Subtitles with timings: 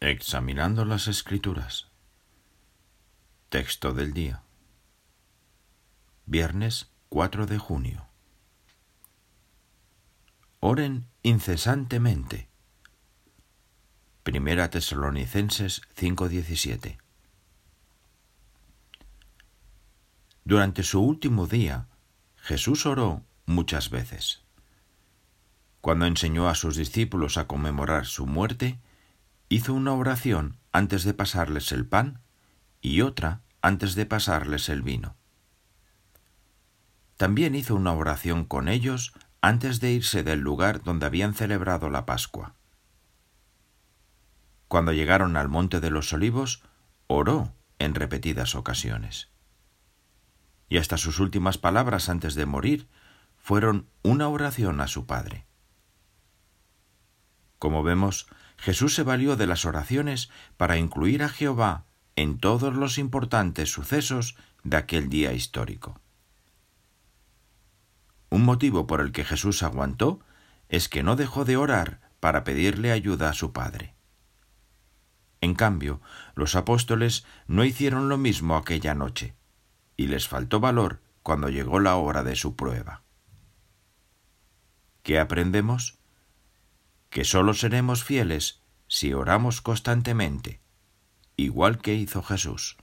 [0.00, 1.88] Examinando las Escrituras.
[3.48, 4.42] Texto del día.
[6.26, 8.06] Viernes 4 de junio.
[10.60, 12.50] Oren incesantemente.
[14.22, 16.98] Primera Tesalonicenses 5:17.
[20.44, 21.88] Durante su último día,
[22.36, 24.42] Jesús oró muchas veces.
[25.80, 28.78] Cuando enseñó a sus discípulos a conmemorar su muerte,
[29.48, 32.20] hizo una oración antes de pasarles el pan
[32.80, 35.16] y otra antes de pasarles el vino.
[37.16, 42.04] También hizo una oración con ellos antes de irse del lugar donde habían celebrado la
[42.04, 42.54] Pascua.
[44.68, 46.62] Cuando llegaron al monte de los olivos,
[47.06, 49.30] oró en repetidas ocasiones.
[50.68, 52.88] Y hasta sus últimas palabras antes de morir
[53.36, 55.46] fueron una oración a su Padre.
[57.58, 58.26] Como vemos,
[58.58, 61.84] Jesús se valió de las oraciones para incluir a Jehová
[62.16, 66.00] en todos los importantes sucesos de aquel día histórico.
[68.30, 70.20] Un motivo por el que Jesús aguantó
[70.68, 73.94] es que no dejó de orar para pedirle ayuda a su Padre.
[75.40, 76.00] En cambio,
[76.34, 79.36] los apóstoles no hicieron lo mismo aquella noche,
[79.96, 83.02] y les faltó valor cuando llegó la hora de su prueba.
[85.02, 85.98] ¿Qué aprendemos?
[87.16, 90.60] Que sólo seremos fieles si oramos constantemente,
[91.38, 92.76] igual que hizo Jesús.